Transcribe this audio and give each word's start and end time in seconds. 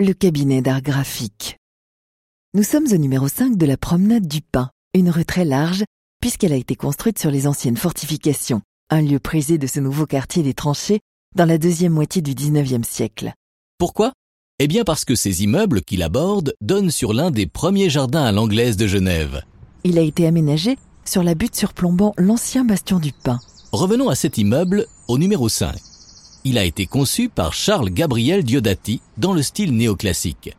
le 0.00 0.12
cabinet 0.12 0.62
d'art 0.62 0.80
graphique. 0.80 1.56
Nous 2.54 2.62
sommes 2.62 2.86
au 2.92 2.96
numéro 2.96 3.26
5 3.26 3.56
de 3.56 3.66
la 3.66 3.76
promenade 3.76 4.28
du 4.28 4.40
Pin, 4.40 4.70
une 4.94 5.10
rue 5.10 5.24
très 5.24 5.44
large 5.44 5.82
puisqu'elle 6.20 6.52
a 6.52 6.56
été 6.56 6.76
construite 6.76 7.18
sur 7.18 7.32
les 7.32 7.48
anciennes 7.48 7.76
fortifications, 7.76 8.62
un 8.90 9.02
lieu 9.02 9.18
prisé 9.18 9.58
de 9.58 9.66
ce 9.66 9.80
nouveau 9.80 10.06
quartier 10.06 10.44
des 10.44 10.54
tranchées 10.54 11.00
dans 11.34 11.46
la 11.46 11.58
deuxième 11.58 11.92
moitié 11.92 12.22
du 12.22 12.34
19e 12.34 12.84
siècle. 12.84 13.32
Pourquoi? 13.76 14.12
Eh 14.60 14.68
bien 14.68 14.84
parce 14.84 15.04
que 15.04 15.16
ces 15.16 15.42
immeubles 15.42 15.82
qui 15.82 15.96
l'abordent 15.96 16.54
donnent 16.60 16.92
sur 16.92 17.12
l'un 17.12 17.32
des 17.32 17.46
premiers 17.46 17.90
jardins 17.90 18.24
à 18.24 18.30
l'anglaise 18.30 18.76
de 18.76 18.86
Genève. 18.86 19.42
Il 19.82 19.98
a 19.98 20.02
été 20.02 20.28
aménagé 20.28 20.78
sur 21.04 21.24
la 21.24 21.34
butte 21.34 21.56
surplombant 21.56 22.14
l'ancien 22.18 22.64
bastion 22.64 23.00
du 23.00 23.12
Pin. 23.12 23.40
Revenons 23.72 24.08
à 24.08 24.14
cet 24.14 24.38
immeuble 24.38 24.86
au 25.08 25.18
numéro 25.18 25.48
5. 25.48 25.74
Il 26.50 26.56
a 26.56 26.64
été 26.64 26.86
conçu 26.86 27.28
par 27.28 27.52
Charles 27.52 27.90
Gabriel 27.90 28.42
Diodati 28.42 29.02
dans 29.18 29.34
le 29.34 29.42
style 29.42 29.76
néoclassique. 29.76 30.56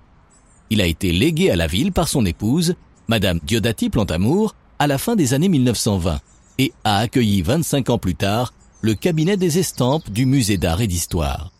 Il 0.70 0.82
a 0.82 0.86
été 0.86 1.12
légué 1.12 1.50
à 1.50 1.56
la 1.56 1.66
ville 1.66 1.92
par 1.92 2.08
son 2.08 2.28
épouse, 2.28 2.76
Madame 3.08 3.40
Diodati 3.42 3.90
Plantamour, 3.90 4.54
à 4.78 4.86
la 4.86 5.00
fin 5.00 5.16
des 5.16 5.34
années 5.34 5.50
1920 5.50 6.20
et 6.60 6.74
a 6.84 7.00
accueilli 7.00 7.42
25 7.42 7.90
ans 7.90 7.98
plus 7.98 8.14
tard 8.14 8.54
le 8.82 8.94
cabinet 8.94 9.36
des 9.36 9.58
estampes 9.58 10.12
du 10.12 10.28
musée 10.28 10.58
d'art 10.58 10.80
et 10.80 10.86
d'histoire. 10.86 11.52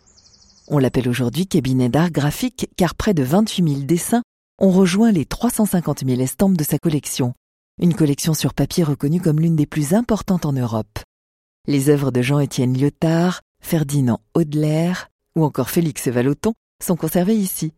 On 0.68 0.78
l'appelle 0.78 1.10
aujourd'hui 1.10 1.48
cabinet 1.48 1.90
d'art 1.90 2.12
graphique 2.12 2.70
car 2.78 2.94
près 2.94 3.16
de 3.16 3.24
28 3.24 3.68
000 3.68 3.80
dessins 3.82 4.22
ont 4.60 4.70
rejoint 4.70 5.12
les 5.12 5.26
350 5.26 6.06
000 6.06 6.22
estampes 6.22 6.56
de 6.56 6.64
sa 6.64 6.78
collection, 6.78 7.34
une 7.82 7.96
collection 7.96 8.36
sur 8.36 8.54
papier 8.54 8.84
reconnue 8.84 9.22
comme 9.22 9.40
l'une 9.40 9.56
des 9.56 9.66
plus 9.66 9.96
importantes 9.96 10.46
en 10.46 10.54
Europe. 10.54 11.00
Les 11.66 11.90
œuvres 11.90 12.12
de 12.12 12.22
Jean-Étienne 12.22 12.78
Lyotard, 12.78 13.42
Ferdinand 13.62 14.22
Audelaire 14.34 15.10
ou 15.36 15.44
encore 15.44 15.70
Félix 15.70 16.08
Vallotton 16.08 16.54
sont 16.82 16.96
conservées 16.96 17.36
ici. 17.36 17.74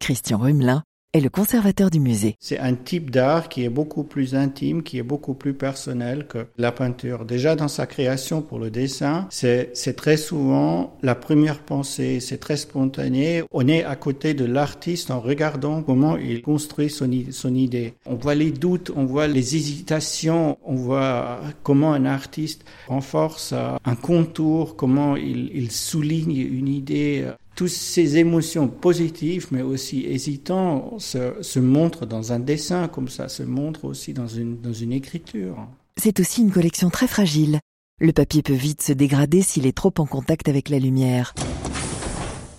Christian 0.00 0.38
Rumelin 0.38 0.82
est 1.14 1.20
le 1.20 1.30
conservateur 1.30 1.88
du 1.88 2.00
musée. 2.00 2.36
C'est 2.38 2.58
un 2.58 2.74
type 2.74 3.10
d'art 3.10 3.48
qui 3.48 3.64
est 3.64 3.70
beaucoup 3.70 4.04
plus 4.04 4.34
intime, 4.34 4.82
qui 4.82 4.98
est 4.98 5.02
beaucoup 5.02 5.32
plus 5.32 5.54
personnel 5.54 6.26
que 6.26 6.46
la 6.58 6.70
peinture. 6.70 7.24
Déjà 7.24 7.56
dans 7.56 7.68
sa 7.68 7.86
création 7.86 8.42
pour 8.42 8.58
le 8.58 8.70
dessin, 8.70 9.26
c'est 9.30 9.96
très 9.96 10.18
souvent 10.18 10.98
la 11.02 11.14
première 11.14 11.60
pensée, 11.60 12.20
c'est 12.20 12.36
très 12.36 12.58
spontané. 12.58 13.42
On 13.52 13.66
est 13.68 13.84
à 13.84 13.96
côté 13.96 14.34
de 14.34 14.44
l'artiste 14.44 15.10
en 15.10 15.20
regardant 15.20 15.82
comment 15.82 16.18
il 16.18 16.42
construit 16.42 16.90
son, 16.90 17.10
idée. 17.10 17.94
On 18.04 18.16
voit 18.16 18.34
les 18.34 18.50
doutes, 18.50 18.92
on 18.94 19.06
voit 19.06 19.28
les 19.28 19.56
hésitations, 19.56 20.58
on 20.62 20.74
voit 20.74 21.40
comment 21.62 21.94
un 21.94 22.04
artiste 22.04 22.66
renforce 22.86 23.54
un 23.54 23.94
contour, 23.94 24.76
comment 24.76 25.16
il 25.16 25.70
souligne 25.70 26.36
une 26.36 26.68
idée 26.68 27.24
toutes 27.58 27.70
ces 27.70 28.18
émotions 28.18 28.68
positives, 28.68 29.48
mais 29.50 29.62
aussi 29.62 30.04
hésitantes, 30.04 31.00
se, 31.00 31.42
se, 31.42 31.58
montrent 31.58 32.06
dans 32.06 32.32
un 32.32 32.38
dessin 32.38 32.86
comme 32.86 33.08
ça, 33.08 33.28
se 33.28 33.42
montrent 33.42 33.84
aussi 33.84 34.12
dans 34.12 34.28
une, 34.28 34.60
dans 34.60 34.72
une 34.72 34.92
écriture. 34.92 35.66
C'est 36.00 36.20
aussi 36.20 36.42
une 36.42 36.52
collection 36.52 36.88
très 36.88 37.08
fragile. 37.08 37.58
Le 38.00 38.12
papier 38.12 38.42
peut 38.42 38.52
vite 38.52 38.80
se 38.82 38.92
dégrader 38.92 39.42
s'il 39.42 39.66
est 39.66 39.76
trop 39.76 39.92
en 39.98 40.06
contact 40.06 40.48
avec 40.48 40.68
la 40.68 40.78
lumière. 40.78 41.34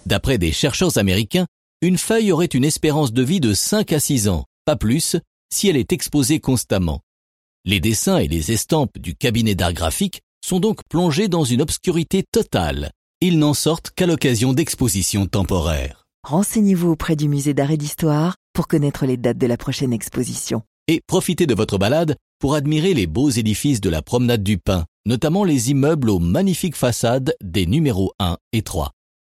D'après 0.06 0.38
des 0.38 0.52
chercheurs 0.52 0.98
américains, 0.98 1.48
une 1.82 1.98
feuille 1.98 2.34
aurait 2.34 2.48
une 2.48 2.66
espérance 2.66 3.14
de 3.14 3.24
vie 3.24 3.40
de 3.40 3.54
5 3.54 3.94
à 3.94 4.02
6 4.02 4.28
ans, 4.28 4.44
pas 4.66 4.76
plus, 4.76 5.16
si 5.50 5.70
elle 5.70 5.78
est 5.78 5.94
exposée 5.94 6.42
constamment. 6.42 7.00
Les 7.64 7.80
dessins 7.80 8.18
et 8.18 8.28
les 8.28 8.52
estampes 8.52 9.00
du 9.00 9.16
cabinet 9.16 9.56
d'art 9.56 9.72
graphique 9.72 10.20
sont 10.46 10.60
donc 10.60 10.82
plongés 10.90 11.30
dans 11.30 11.46
une 11.46 11.62
obscurité 11.62 12.26
totale 12.30 12.92
ils 13.22 13.38
n'en 13.38 13.54
sortent 13.54 13.92
qu'à 13.92 14.06
l'occasion 14.06 14.54
d'expositions 14.54 15.26
temporaires. 15.26 16.06
Renseignez-vous 16.24 16.90
auprès 16.90 17.16
du 17.16 17.28
musée 17.28 17.54
d'art 17.54 17.72
et 17.72 17.78
d'histoire 17.78 18.36
pour 18.54 18.68
connaître 18.68 19.06
les 19.06 19.18
dates 19.18 19.38
de 19.38 19.48
la 19.48 19.58
prochaine 19.58 19.94
exposition. 19.94 20.62
Et 20.88 21.02
profitez 21.06 21.46
de 21.46 21.54
votre 21.54 21.78
balade 21.78 22.16
pour 22.40 22.56
admirer 22.56 22.94
les 22.94 23.08
beaux 23.08 23.30
édifices 23.30 23.82
de 23.82 23.90
la 23.90 24.02
promenade 24.02 24.44
du 24.44 24.58
Pin, 24.58 24.86
notamment 25.06 25.44
les 25.44 25.70
immeubles 25.70 26.10
aux 26.10 26.20
magnifiques 26.20 26.76
façades 26.76 27.36
des 27.42 27.66
numéros 27.66 28.14
1 28.20 28.38
et 28.54 28.62
3. 28.62 28.92